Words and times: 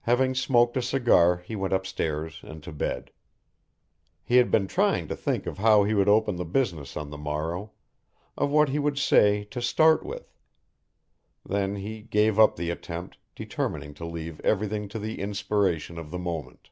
Having 0.00 0.34
smoked 0.34 0.76
a 0.76 0.82
cigar 0.82 1.36
he 1.36 1.54
went 1.54 1.72
upstairs 1.72 2.40
and 2.42 2.60
to 2.64 2.72
bed. 2.72 3.12
He 4.24 4.38
had 4.38 4.50
been 4.50 4.66
trying 4.66 5.06
to 5.06 5.14
think 5.14 5.46
of 5.46 5.58
how 5.58 5.84
he 5.84 5.94
would 5.94 6.08
open 6.08 6.34
the 6.34 6.44
business 6.44 6.96
on 6.96 7.10
the 7.10 7.16
morrow, 7.16 7.70
of 8.36 8.50
what 8.50 8.70
he 8.70 8.80
would 8.80 8.98
say 8.98 9.44
to 9.44 9.62
start 9.62 10.04
with 10.04 10.34
then 11.46 11.76
he 11.76 12.02
gave 12.02 12.36
up 12.36 12.56
the 12.56 12.70
attempt, 12.70 13.18
determining 13.36 13.94
to 13.94 14.04
leave 14.04 14.40
everything 14.40 14.88
to 14.88 14.98
the 14.98 15.20
inspiration 15.20 15.98
of 15.98 16.10
the 16.10 16.18
moment. 16.18 16.70